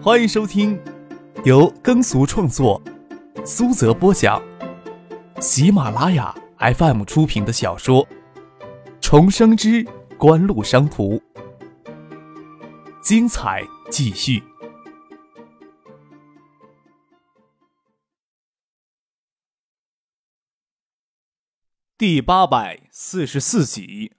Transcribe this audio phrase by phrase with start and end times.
[0.00, 0.80] 欢迎收听
[1.44, 2.80] 由耕俗创作、
[3.44, 4.40] 苏泽播讲、
[5.40, 8.06] 喜马拉雅 FM 出品的小说
[9.00, 9.84] 《重生之
[10.16, 11.16] 官路商途》，
[13.02, 14.40] 精彩继续，
[21.98, 24.12] 第八百四十四集。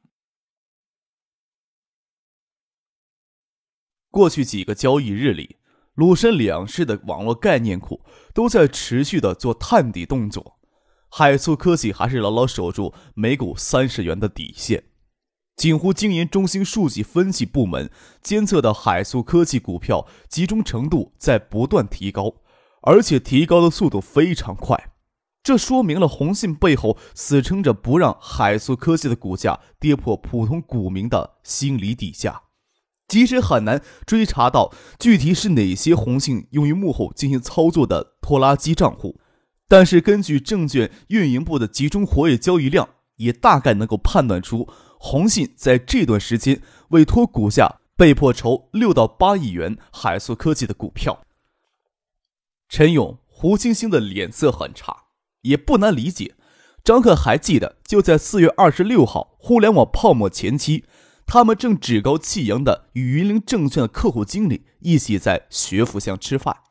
[4.11, 5.58] 过去几个交易日里。
[5.99, 7.99] 鲁深两市的网络概念库
[8.33, 10.57] 都在持续的做探底动作，
[11.09, 14.81] 海素科技还是牢牢守住每股三十元的底线。
[15.57, 17.91] 锦湖经营中心数据分析部门
[18.23, 22.33] 监测的海素科技股票集中程度在不断提高，
[22.83, 24.93] 而且提高的速度非常快。
[25.43, 32.43] 这说明了红信背后死撑着不让海素科技的股价跌破普通股民的心理底价。
[33.09, 39.19] 即使很难追查到具体是哪些红信用于幕后进行操作的拖拉机账户，
[39.67, 51.25] 但是根据证券运营部的集中活跃交易量，也大概能够判断出红信在这段时间委托股价被迫筹六到八亿元海素科技的股票。
[52.69, 55.05] 陈勇、胡星星的脸色很差，
[55.41, 56.35] 也不难理解。
[56.83, 60.85] 张克还记得，就在四月二十六号互联网泡沫前期。
[61.31, 66.61] 他们正趾高气扬地与云林证券的客户经理一起在学府巷吃饭。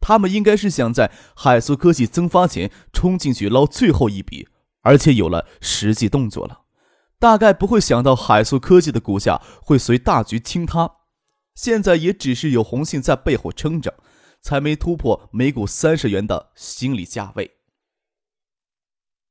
[0.00, 4.48] 他们应该是想在海素科技增发前冲进去捞最后一笔，
[4.80, 6.62] 而且有了实际动作了。
[7.20, 10.90] 大概不会想到海素科技的股价会随大局倾塌。
[11.54, 13.94] 现在也只是有红信在背后撑着，
[14.42, 17.52] 才没突破每股三十元的心理价位。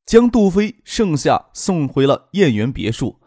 [0.05, 3.19] 将杜飞剩下送回了燕园别墅。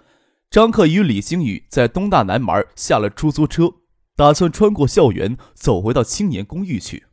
[0.53, 3.73] 张克与李星宇在东大南门下了出租车，
[4.15, 7.07] 打算穿过校园走回到青年公寓去。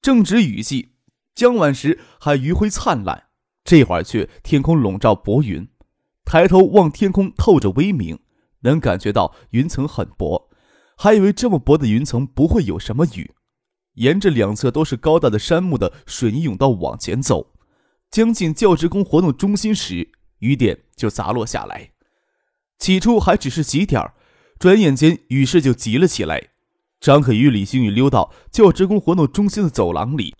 [0.00, 0.92] 正值雨季，
[1.34, 3.24] 将晚时还余晖灿烂，
[3.62, 5.68] 这会儿却天空笼罩薄云。
[6.24, 8.18] 抬头望天空，透着微明，
[8.60, 10.48] 能感觉到云层很薄，
[10.96, 13.34] 还以为这么薄的云层不会有什么雨。
[13.96, 17.52] 沿着两侧都是高大的杉木的水泥甬道往前走，
[18.10, 21.90] 将近教职工活动中心时，雨点就砸落下来。
[22.78, 24.12] 起初还只是几点，
[24.58, 26.50] 转眼间雨势就急了起来。
[27.00, 30.34] 张可与李星宇溜到教职工活动中心的走廊里，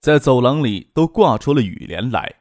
[0.00, 2.36] 在走廊里都挂出了雨帘来。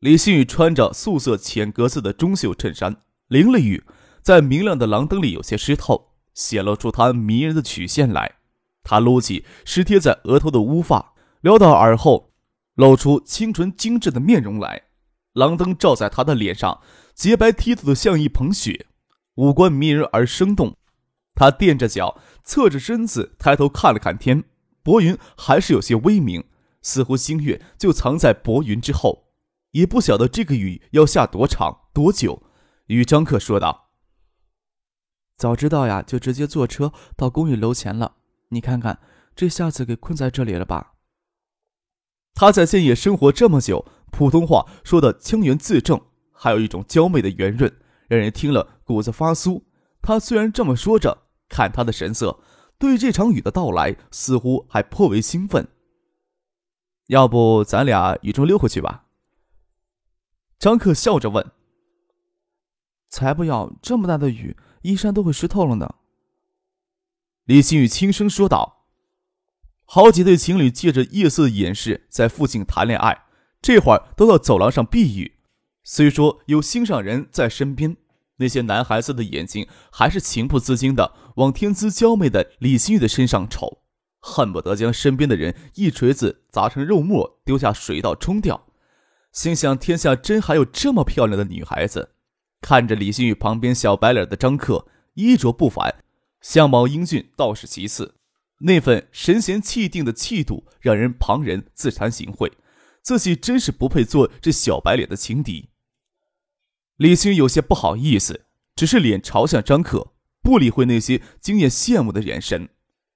[0.00, 2.96] 李星宇穿着素色浅格子的中袖衬衫，
[3.28, 3.84] 淋了雨，
[4.20, 8.36] 在明亮的廊灯里有些湿透，显露出他迷人的曲线来。
[8.82, 12.32] 他撸起湿贴在额头的乌发，撩到耳后，
[12.74, 14.82] 露出清纯精致的面容来。
[15.34, 16.80] 廊灯照在他的脸上。
[17.14, 18.86] 洁白剔透的像一捧雪，
[19.36, 20.76] 五官迷人而生动。
[21.34, 24.44] 他垫着脚，侧着身子，抬头看了看天，
[24.82, 26.44] 薄云还是有些微明，
[26.82, 29.28] 似乎星月就藏在薄云之后。
[29.70, 32.42] 也不晓得这个雨要下多长多久。
[32.88, 33.90] 与张克说道
[35.38, 38.16] ：“早知道呀，就直接坐车到公寓楼前了。
[38.50, 39.00] 你看看，
[39.34, 40.92] 这下子给困在这里了吧？”
[42.34, 45.98] 他在建业生活这么久，普通话说的清源自正。
[46.42, 47.72] 还有一种娇媚的圆润，
[48.08, 49.62] 让人听了骨子发酥。
[50.00, 52.40] 他虽然这么说着，看他的神色，
[52.78, 55.68] 对这场雨的到来似乎还颇为兴奋。
[57.06, 59.04] 要不咱俩雨中溜回去吧？
[60.58, 61.52] 张克笑着问。
[63.08, 63.72] 才不要！
[63.80, 65.94] 这么大的雨，衣衫都会湿透了呢。
[67.44, 68.88] 李新宇轻声说道。
[69.84, 73.26] 好几对情侣借着夜色掩饰，在附近谈恋爱，
[73.60, 75.31] 这会儿都到走廊上避雨。
[75.94, 77.98] 虽说有心上人在身边，
[78.36, 83.82] 那些男孩子的眼睛还是情不自禁的往天资娇媚的李新玉的身上瞅，
[84.18, 88.68] 恨不得将身边的人一锤子砸成肉末，丢下水道冲掉。
[89.32, 92.14] 心想：天下真还有这么漂亮的女孩子？
[92.62, 95.96] 看着李新玉旁边小白脸的张克，衣着不凡，
[96.40, 98.14] 相貌英俊倒是其次，
[98.60, 102.50] 那份神闲气定的气度，让人旁人自惭形秽。
[103.02, 105.68] 自己真是不配做这小白脸的情敌。
[107.02, 108.44] 李青有些不好意思，
[108.76, 112.68] 只是脸朝向张克，不理会那些惊艳羡慕的眼神。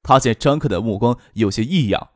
[0.02, 2.10] 他见张克的目光有些异样，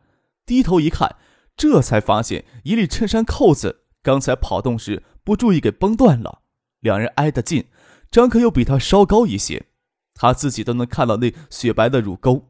[0.45, 1.15] 低头一看，
[1.57, 6.43] 这才发现一粒衬衫扣子刚才跑动时不注意给崩断了。
[6.81, 7.69] 两人挨得近，
[8.11, 9.67] 张克又比他稍高一些，
[10.15, 12.49] 他自己都能看到那雪白的乳沟，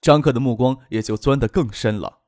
[0.00, 2.20] 张克的目光也就钻得更深了，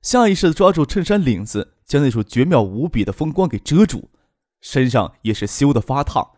[0.00, 4.08] 下意识地抓住衬衫领子，将那束绝妙无比的风光给遮住。
[4.62, 6.30] 身上也是羞得发烫，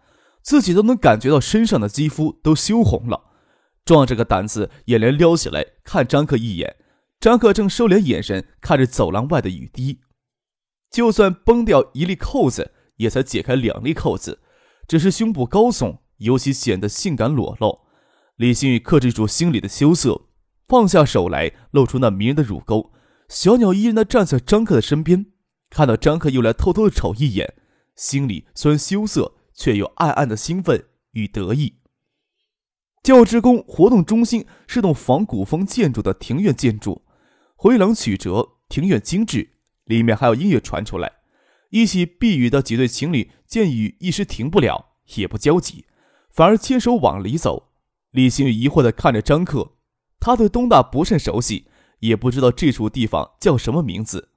[0.43, 3.31] 自己都能感觉到身上的肌肤都羞红了。
[3.85, 6.77] 壮着个胆子也连撩起来看张克一眼。
[7.21, 10.01] 张克正收敛眼神看着走廊外的雨滴，
[10.91, 14.41] 就算崩掉一粒扣子，也才解开两粒扣子，
[14.89, 17.81] 只是胸部高耸，尤其显得性感裸露。
[18.37, 20.23] 李新宇克制住心里的羞涩，
[20.67, 22.93] 放下手来，露出那迷人的乳沟，
[23.29, 25.27] 小鸟依人的站在张克的身边。
[25.71, 27.55] 看到张克又来偷偷的瞅一眼，
[27.97, 31.77] 心里虽然羞涩，却又暗暗的兴奋与得意。
[33.03, 37.03] 教职工活动中心是栋仿古风建筑的庭院建筑，
[37.55, 39.51] 回廊曲折，庭院精致，
[39.85, 41.13] 里面还有音乐传出来。
[41.71, 45.87] 一起避雨的几对情侣见雨一时停不了，也不焦急，
[46.31, 47.73] 反而牵手往里走。
[48.11, 49.73] 李星宇疑惑地看着张克，
[50.19, 51.67] 他对东大不甚熟悉，
[51.99, 54.31] 也不知道这处地方叫什么名字。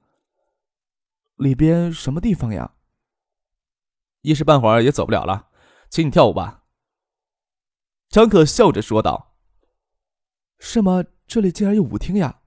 [1.36, 2.72] 里边什么地方呀？
[4.22, 5.48] 一时半会儿也走不了了，
[5.88, 6.64] 请你跳舞吧。
[8.08, 9.36] 张克笑着说道。
[10.58, 11.04] 是吗？
[11.26, 12.40] 这里竟然有舞厅呀！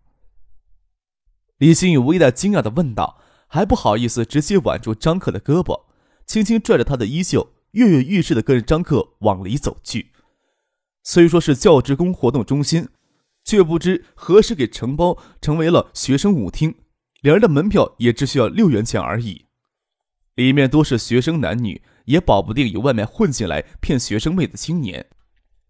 [1.58, 5.86] 李星宇微带惊讶的问道，还不好意思直接挽住张克的胳膊，
[6.26, 10.12] 轻轻拽着他的衣袖，跃跃欲试的跟着张克往里走去。
[11.04, 12.90] 虽说是教职工活动中心，
[13.44, 16.76] 却不知何时给承包成为了学生舞厅。
[17.22, 19.46] 两人的门票也只需要六元钱而已。
[20.42, 25.06] 里面都是学生男女，也保不定有外面混进来骗学生妹的青年。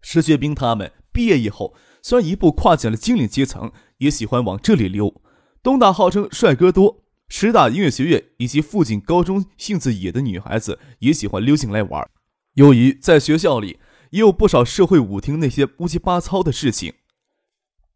[0.00, 5.22] 石学兵他们毕业以后，虽然一步跨进了精领阶层，也喜欢往这里溜。
[5.62, 12.08] 东大号称帅哥多，师大音乐学院以及附近高中性子野的女孩子也喜欢溜进来玩。
[12.54, 13.78] 由于在学校里。
[14.12, 16.92] 也有不少社会舞厅那些乌七八糟的事情，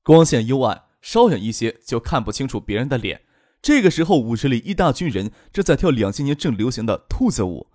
[0.02, 3.20] 光线幽暗，稍远一些就看不清楚别人的脸。
[3.66, 7.66] 这个时候，舞池里一大群人正在跳两千年正流行的兔子舞，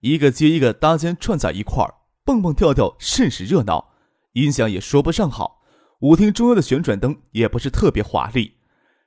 [0.00, 3.94] 一个接一个搭肩串在一块儿，蹦蹦跳跳，甚是热闹。
[4.32, 5.62] 音响也说不上好，
[6.00, 8.58] 舞厅中央的旋转灯也不是特别华丽。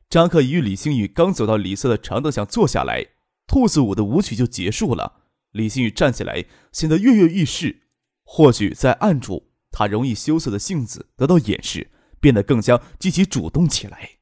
[0.10, 3.06] 张克与李星宇刚走到里侧的长凳上坐下来，
[3.46, 5.22] 兔子舞的舞曲就结束了。
[5.52, 7.84] 李星宇站起来，显得跃跃欲试。
[8.24, 14.14] 或许在暗处，他容易羞涩的性子得到掩饰，变得更加积极主动起来。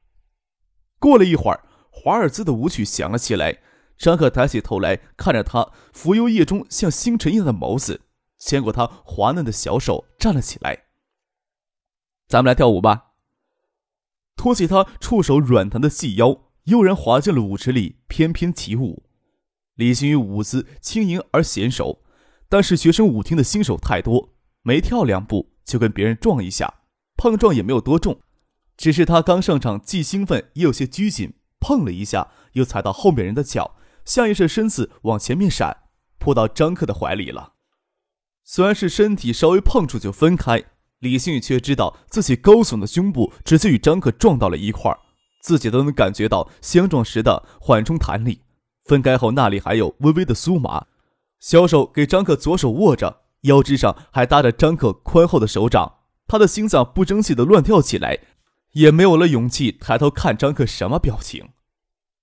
[0.98, 3.58] 过了一会儿，华尔兹的舞曲响了起来。
[3.98, 8.00] 张可抬起头来看着他浮游夜中像星辰一样的眸子，
[8.38, 10.84] 牵过他滑嫩的小手，站了起来。
[12.26, 13.08] 咱们来跳舞吧。
[14.36, 19.02] 托起他触手软弹的细腰，悠然滑进了舞池里，翩翩起舞。
[19.74, 22.02] 李星宇舞姿轻盈而娴熟。
[22.48, 26.80] 但是学生舞厅的新手太多，没跳两步就跟别人撞一下，
[27.16, 28.22] 碰撞也没有多重，
[28.76, 35.84] 只是他刚上场，既兴奋也有些拘谨，碰了一下又踩到后面人的脚，下意识身子往前面闪，
[36.18, 37.52] 扑到张克的怀里了。
[38.42, 40.64] 虽然是身体稍微碰触就分开，
[40.98, 44.98] 李星宇却知道自己高耸的胸部直接与张克撞到了一块儿，
[45.42, 48.40] 自己都能感觉到相撞时的缓冲弹力，
[48.86, 50.86] 分开后那里还有微微的酥麻。
[51.38, 55.98] 小手给张克左手握着，腰肢上还搭着张克宽厚的手掌。
[56.26, 58.18] 他的心脏不争气的乱跳起来，
[58.72, 61.50] 也没有了勇气抬头看张克什么表情。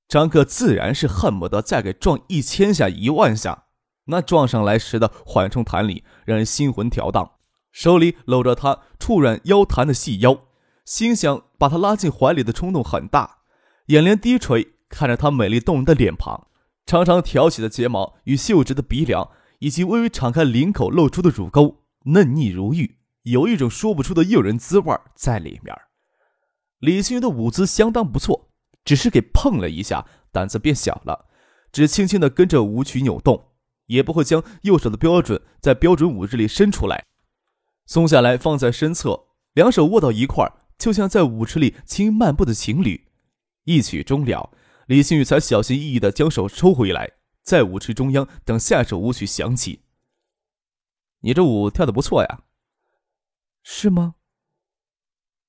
[0.07, 3.65] 张克自然是恨不得再给撞一千下一万下，
[4.05, 7.31] 那撞上来时的缓冲弹力让人心魂跳荡。
[7.71, 10.45] 手里搂着他触软腰弹的细腰，
[10.85, 13.39] 心想把他拉进怀里的冲动很大，
[13.87, 16.47] 眼帘低垂看着他美丽动人的脸庞。
[16.85, 19.29] 长长挑起的睫毛与秀直的鼻梁，
[19.59, 25.75] 以及微微敞开领口露出的乳沟，嫩腻如玉，有一种说不出的诱人滋味在里面。
[26.79, 28.51] 李星云的舞姿相当不错，
[28.85, 31.27] 只是给碰了一下，胆子变小了，
[31.71, 33.51] 只轻轻的跟着舞曲扭动，
[33.87, 37.05] 也不会将右手的标准在标准舞姿里伸出来，
[37.85, 43.07] 松下来放在身侧，两手握到一块就像在舞池里轻漫步的情侣。
[43.63, 44.51] 一曲终了。
[44.85, 47.11] 李星宇才小心翼翼地将手抽回来，
[47.43, 49.81] 在舞池中央等下一首舞曲响起。
[51.19, 52.43] 你这舞跳得不错呀，
[53.63, 54.15] 是吗？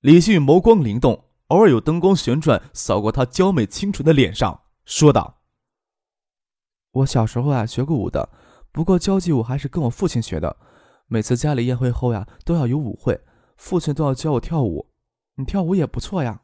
[0.01, 5.41] 李旭眸光灵动，偶尔有灯光旋转扫过他娇美清纯的脸上，说道
[6.93, 8.31] ：“我小时候啊学过舞的，
[8.71, 10.57] 不过交际舞还是跟我父亲学的。
[11.09, 13.21] 每次家里宴会后呀都要有舞会，
[13.57, 14.93] 父亲都要教我跳舞。
[15.35, 16.43] 你跳舞也不错呀。”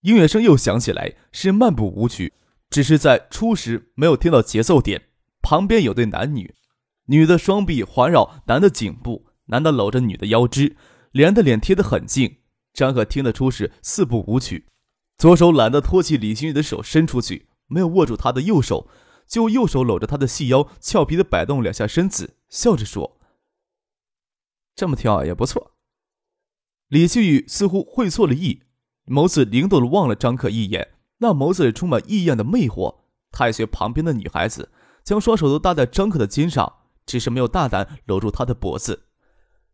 [0.00, 2.32] 音乐声又响起来，是慢步舞曲，
[2.70, 5.08] 只是在初时没有听到节奏点。
[5.42, 6.54] 旁边有对男女，
[7.08, 10.74] 女的双臂环绕男的颈部，男的搂着女的腰肢，
[11.12, 12.38] 两人的脸贴得很近。
[12.72, 14.66] 张可听得出是四步舞曲，
[15.18, 18.88] 左手懒得托起李星宇的手伸出去，没有握住他的右手，
[19.26, 23.18] 就右手搂着他的细腰，俏皮的摆动两下身子，笑着说
[24.76, 25.72] ：“这么跳也不错。
[26.86, 28.62] 李星宇似乎会错了意，
[29.06, 33.00] 眸子灵动的望了张可一眼，那眸子里充满异样的魅惑。
[33.32, 34.70] 太学旁边的女孩子
[35.02, 36.72] 将双手都搭在张可的肩上，
[37.04, 39.08] 只是没有大胆搂住他的脖子。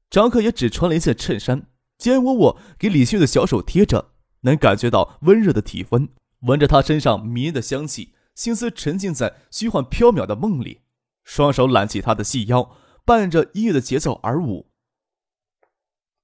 [0.08, 6.08] 张克也只穿了一件衬衫，肩窝窝给李旭的小手贴着，能感觉到温热的体温，
[6.40, 10.82] 闻着他身上迷人的香气，心思沉浸在虚幻缥缈的梦里，
[11.25, 14.70] 双手揽起他的细腰，伴着音乐的节奏而舞。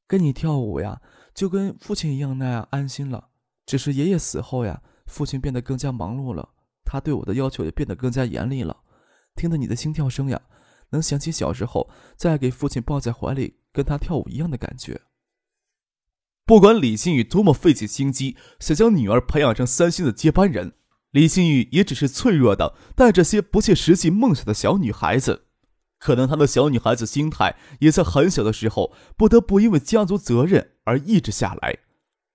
[0.06, 1.00] 跟你跳舞呀，
[1.34, 3.30] 就跟父亲一样那样安心了。
[3.64, 6.50] 只是爷爷死后呀，父亲变得更加忙碌了，
[6.84, 8.82] 他对我的要求也变得更加严厉了。
[9.34, 10.40] 听着你的心跳声呀，
[10.92, 15.02] 能想起小时候在给父亲抱在怀里跟他跳舞一样的感觉。
[16.44, 20.72] 不管李新宇多么费尽心机想将女儿培养成三星的接班人，
[21.10, 25.46] 李新宇也只是脆弱的带着些不切实际梦想的小女孩子。
[25.98, 31.78] 可能他的小女孩子心态也在很小的时候不得不因为家族责任而抑制下来。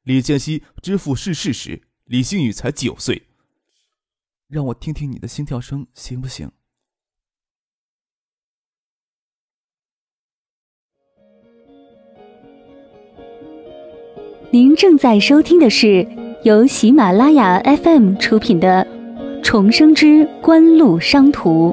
[0.03, 3.27] 李建熙之父逝世时，李星宇才九岁。
[4.47, 6.49] 让我听听你的心跳声，行不行？
[14.57, 16.03] 您正在收听的是
[16.43, 18.83] 由喜马拉雅 FM 出品的
[19.43, 21.69] 《重生之官路商途》。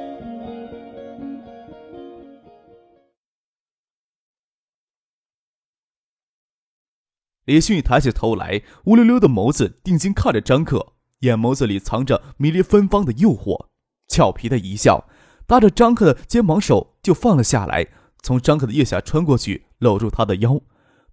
[7.46, 13.68] 李迅抬起头来，乌溜溜的眸子定睛看着张克，眼眸子里藏着迷离芬芳的诱惑，
[14.08, 15.08] 俏皮的一笑，
[15.46, 17.86] 搭着张克的肩膀，手就放了下来，
[18.22, 20.60] 从张克的腋下穿过去，搂住他的腰，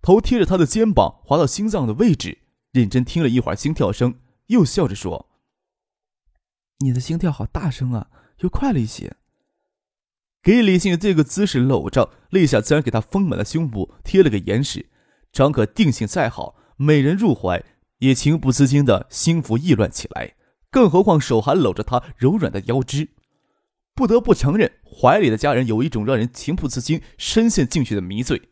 [0.02, 2.40] 头贴着他的肩膀，滑到心脏的位置，
[2.72, 4.16] 认真听了一会儿心跳声，
[4.48, 5.30] 又笑着说
[6.80, 9.16] ：“你的心跳好大声啊，又快了一些。”
[10.42, 14.90] 给李迅这个姿势搂着，立下自然给他丰满的胸部贴了个严实。
[15.32, 17.64] 张可定性再好，美人入怀
[18.00, 20.34] 也情不自禁的心浮意乱起来，
[20.72, 23.10] 更何况手还搂着她柔软的腰肢。
[23.94, 28.50] 不得不承认，怀里的家人有一种让人情不自禁深陷进去的迷醉。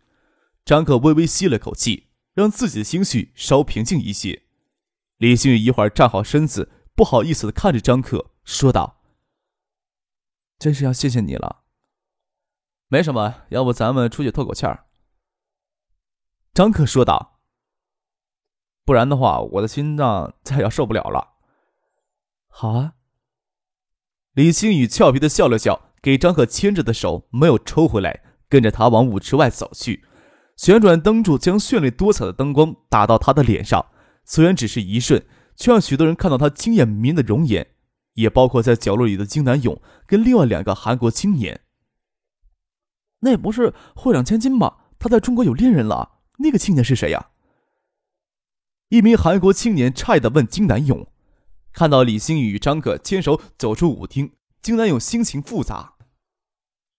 [0.70, 4.44] 张可微微吸了口气，让自己的心绪稍平静一些。
[5.18, 9.02] 李星宇一会儿站好身子，不好意思的看着张可，说道
[10.60, 11.64] ：“真是要谢谢你了。
[12.88, 14.86] 没什么，要不咱们出去透口气儿。”
[16.54, 17.40] 张克说道
[18.86, 21.38] ：“不然的话，我的心脏再要受不了了。”
[22.48, 22.94] 好啊。
[24.34, 30.06] 李星宇俏皮的笑了笑，给张克牵着的手没有抽回来，跟着他往舞池外走去。
[30.60, 33.94] 旋转灯柱将绚丽多彩的灯光打到他的脸上，
[34.26, 35.26] 虽然只是一瞬，
[35.56, 37.66] 却让许多人看到他惊艳迷人的容颜，
[38.16, 41.62] 也包括在角落里的金南勇跟另外两个韩国青年。
[43.22, 44.80] 那不是会长千金吗？
[45.00, 46.20] 他在中国有恋人了。
[46.40, 47.30] 那个青年是谁呀？
[48.90, 51.08] 一名韩国青年诧异的问金南勇。
[51.72, 55.94] 看到李星宇与张可牵手走出舞厅，金南勇心情复杂。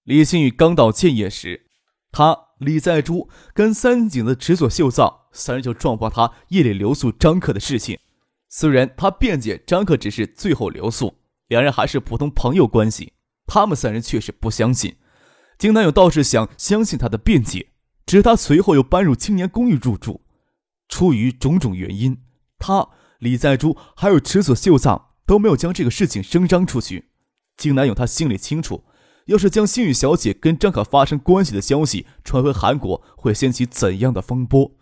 [0.05, 1.67] 李星宇刚到建业时，
[2.13, 7.99] 他李在洙跟三井的池佐秀藏三人就撞破他夜里留宿张可的事情。
[8.49, 11.15] 虽然他辩解张可只是最后留宿，
[11.49, 13.13] 两人还是普通朋友关系，
[13.47, 14.97] 他们三人却是不相信。
[15.57, 17.69] 金南勇倒是想相信他的辩解。
[18.07, 20.23] 只是他随后又搬入青年公寓入住，
[20.89, 22.19] 出于种种原因，
[22.59, 22.89] 他
[23.21, 27.11] 李在珠还有池佐秀藏都没有将这个事情声张出去。
[27.57, 28.83] 金南勇他心里清楚，
[29.31, 34.73] 要是将星宇小姐跟张可发生关系的消息传回韩国，会掀起怎样的风波？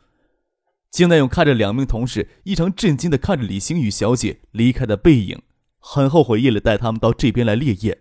[0.90, 5.42] 金南勇看着两名同事异常震惊的看着李星宇小姐离开的背影，
[5.78, 7.98] 很后悔夜里带他们到这边来猎艳。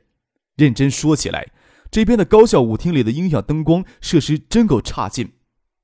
[0.55, 1.51] 认真说起来。
[1.89, 5.31] 这边的高校舞厅里的音响、灯光设施真够差劲，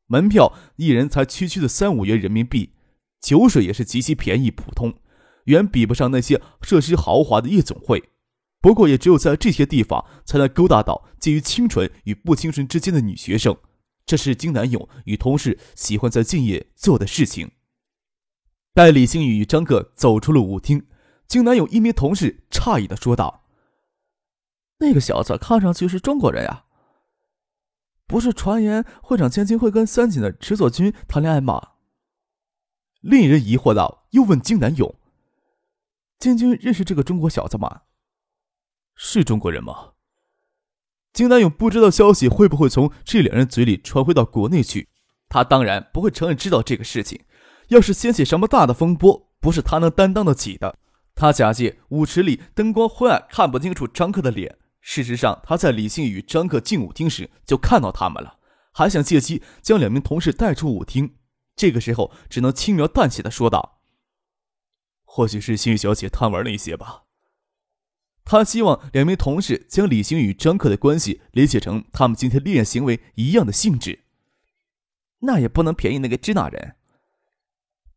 [0.08, 2.72] 门票一人才区区的三五元人民币，
[3.22, 4.93] 酒水也是极其便宜普通，
[5.46, 8.03] 远比不上那些设施豪华的夜总会。
[8.63, 13.58] 不过也只有在这些地方才能勾搭到介于清纯与不清纯之间的女学生，
[14.05, 17.51] 这是金南勇与同事喜欢在静夜做的事情。
[18.74, 20.88] 待李星宇与张克走出了舞厅，
[21.27, 23.43] 金南勇一名同事诧异的说道。
[24.79, 26.63] 那个小子看上去是中国人呀，
[28.08, 31.72] 不是传言会长千金会跟三井的池佐君谈恋爱吗？
[33.01, 34.96] 另一人疑惑道，又问金南勇
[36.22, 37.82] ：“千金认识这个中国小子吗？
[39.05, 39.89] 是中国人吗？”
[41.12, 44.88] 金南勇不知道消息会不会从这两人嘴里传回到国内去，
[45.27, 47.25] 他当然不会承认知道这个事情。
[47.67, 50.79] 要是掀起什么大的风波，不是他能担当得起的。
[51.15, 54.57] 他假借舞池里灯光昏暗，看不清楚张克的脸。
[54.81, 58.38] 事实上，他在李信与张克进舞厅时就看到他们了，
[58.72, 61.17] 还想借机将两名同事带出舞厅。
[61.55, 63.81] 这个时候，只能轻描淡写的说道
[65.05, 67.02] ：“或许是星宇小姐贪玩了一些吧。”
[68.25, 73.99] 他希望两名同事将李星与张克的关系理解成他们今天恋爱行为一样的性质。
[75.19, 76.75] 那也不能便宜那个支那人。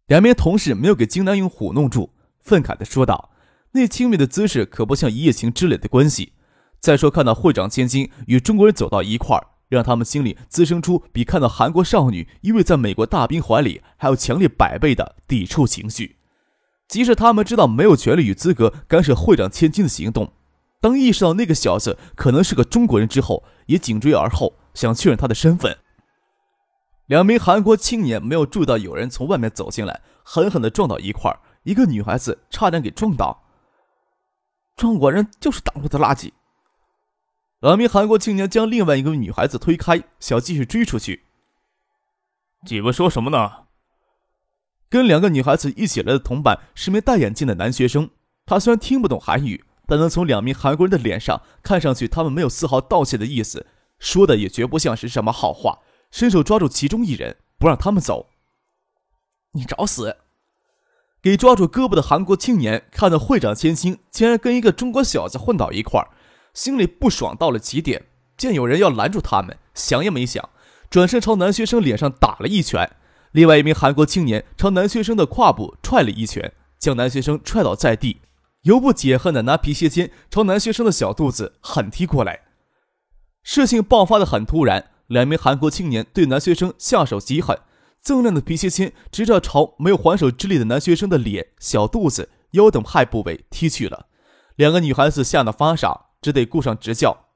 [0.06, 3.30] 两名同事没有给金南勇唬弄住，愤慨的说道
[3.72, 6.32] ：“那亲密的姿势可不像一夜情之类的关系。
[6.78, 16.18] 再说，看到会长千金与中国人走到一块儿。”让他们心里滋生出比看到韩国少女依偎在美国大兵怀里还要强烈百倍的抵触情绪。
[16.88, 20.32] 即使他们知道没有权利与资格干涉会长千金的行动，
[20.80, 25.76] 当意识到那个小子可能是个中国人之后，也紧追而后，想确认他的身份。
[27.06, 33.44] 两名韩国青年没有注意到有人从外面走进来，狠狠地撞到一块，一个女孩子差点给撞倒。
[34.76, 36.32] 中国人就是挡路的垃圾。
[37.60, 41.24] 两名韩国青年将另外一个女孩子推开，想继续追出去。
[42.68, 43.65] 你们说什么呢？
[44.88, 48.10] 跟两个女孩子一起来的同伴是名戴眼镜的男学生。
[48.44, 53.66] 他虽然听不懂韩语，但能从两名韩国人的脸上看上去，他们没有丝毫道歉的意思，
[53.98, 55.80] 说的也绝不像是什么好话。
[56.12, 58.28] 伸手抓住其中一人，不让他们走。
[59.52, 60.18] 你找死！
[61.20, 66.08] 给抓住胳膊的韩国青年看到会长千星竟然跟一个中国小子混到一块儿。
[66.54, 70.48] 心里不爽到了极点，见有人要拦住他们，想也没想，
[70.88, 72.88] 转身朝男学生脸上打了一拳。
[73.32, 78.20] 另外一名韩国青年朝男学生的胯部踹了一拳，将男学生踹倒在地，
[78.62, 82.40] 犹不解恨的拿皮鞋尖朝男学生的小肚子狠踢过来。
[83.42, 87.58] 事情爆发的很突然，两名韩国青年对男学生下手极狠，
[88.02, 94.06] 锃亮的皮鞋尖直着朝没有还手之力的男学生的脸、小肚子、腰等害部位踢去了。
[94.56, 96.06] 两个女孩子吓得发傻。
[96.22, 97.26] 只得顾上直叫。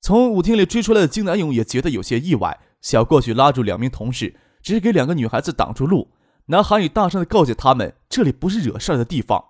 [0.00, 6.12] 从舞厅里追出来的金南勇也觉得有些意外，想过去拉住两名同事，只是给两个女孩子挡住路，
[6.46, 9.44] 拿韩语大声的告诫他们，这里不是惹事儿的地方。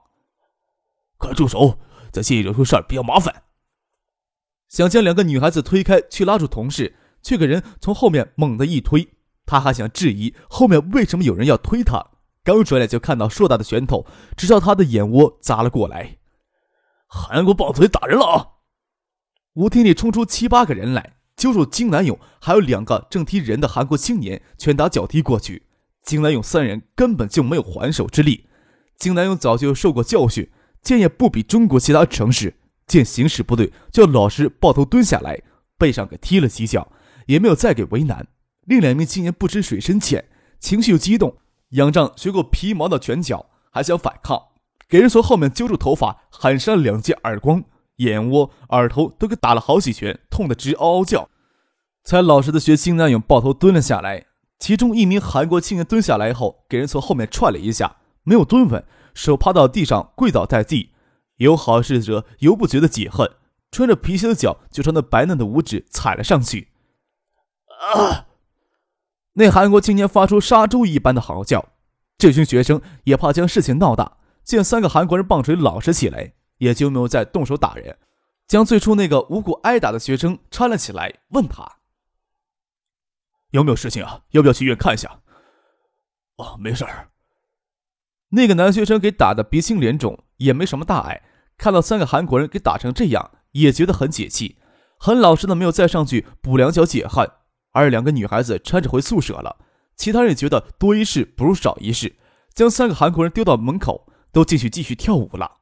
[1.19, 1.79] 快住手！
[2.11, 3.45] 在心里惹出事儿比较麻烦。
[4.69, 9.17] 想将两个女孩子推开去拉住同事，却给人从后面猛地一推。
[9.47, 12.05] 他还想质疑后面为什么有人要推他，
[12.43, 14.07] 刚转脸就看到硕大的拳头
[14.37, 16.19] 直朝他的眼窝砸了过来。
[17.07, 18.49] 韩国棒子打人了啊！
[19.55, 25.63] 舞厅里冲出七八个人来，揪住金南勇，还有两个正踢人的韩国青年，拳打脚踢过去。
[26.03, 28.45] 金南勇三人根本就没有还手之力。
[28.99, 30.51] 金南勇早就受过教训，
[30.83, 35.41] 见也不比中国其他城市，见形势不对，就老实抱头蹲下来，
[35.79, 36.93] 背上给踢了几脚，
[37.25, 38.27] 也没有再给为难。
[38.67, 40.27] 另两名青年不知水深浅，
[40.59, 41.39] 情绪又激动，
[41.71, 44.39] 仰仗学过皮毛的拳脚，还想反抗。
[44.87, 47.65] 给人从后面揪住头发，喊上两记耳光，
[48.01, 51.29] 眼窝、耳头都给打了好几拳，痛得直嗷嗷叫，
[52.05, 54.27] 才老实的学金南勇抱头蹲了下来。
[54.59, 58.85] 其中一名韩国青年蹲下来后，给人从后面踹了一下，没有蹲稳，
[59.15, 60.91] 手趴到地上，跪倒在地。
[61.37, 63.31] 有好事者犹不觉得解恨，
[63.71, 66.69] 穿着皮鞋的脚就朝那白嫩的五指踩了上去。
[67.95, 68.27] 啊！
[69.35, 71.71] 那韩国青年发出杀猪一般的嚎叫，
[72.19, 74.19] 这群学生也怕将事情闹大。
[74.45, 77.99] 见三个韩国人棒槌老实起来，也就没有再动手打人，
[78.47, 81.67] 将最初那个无故挨打的学生搀了起来，问他
[83.51, 84.21] 有没有事情啊？
[84.31, 85.21] 要不要去医院看一下？
[86.37, 87.09] 哦，没事儿。
[88.29, 91.23] 那个男学生给打的鼻青脸肿，也没什么大碍。
[91.57, 94.59] 看到三个韩国人给打成这样，也觉得很解气，
[94.99, 97.29] 很老实的没有再上去补两脚解恨。
[97.73, 99.57] 而两个女孩子搀着回宿舍了，
[99.97, 102.17] 其他人也觉得多一事不如少一事，
[102.55, 104.07] 将三个韩国人丢到门口。
[104.33, 105.60] 都进去继续跳舞了。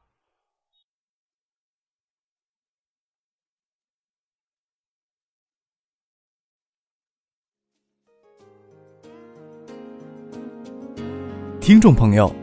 [11.69, 12.33] 听众朋友，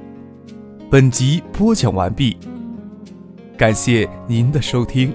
[0.89, 2.37] 本集播讲完毕，
[3.59, 5.13] 感谢您的收听。